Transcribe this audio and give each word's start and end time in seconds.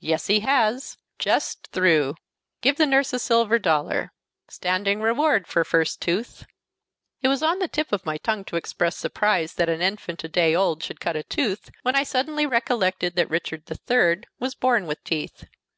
"Yes, 0.00 0.26
he 0.26 0.40
has! 0.40 0.98
Just 1.18 1.68
through. 1.68 2.14
Give 2.60 2.76
the 2.76 2.84
nurse 2.84 3.14
a 3.14 3.18
silver 3.18 3.58
dollar. 3.58 4.12
Standing 4.48 5.00
reward 5.00 5.46
for 5.46 5.64
first 5.64 6.02
tooth." 6.02 6.44
It 7.22 7.28
was 7.28 7.42
on 7.42 7.58
the 7.58 7.66
tip 7.66 7.90
of 7.90 8.04
my 8.04 8.18
tongue 8.18 8.44
to 8.52 8.56
express 8.56 8.98
surprise 8.98 9.54
that 9.54 9.70
an 9.70 9.80
infant 9.80 10.22
a 10.24 10.28
day 10.28 10.54
old 10.54 10.82
should 10.82 11.00
cut 11.00 11.16
a 11.16 11.22
tooth, 11.22 11.70
when 11.80 11.96
I 11.96 12.02
suddenly 12.02 12.44
recollected 12.44 13.16
that 13.16 13.30
Richard 13.30 13.62
III. 13.70 14.24
was 14.38 14.54
born 14.54 14.86
with 14.86 15.02
teeth. 15.04 15.44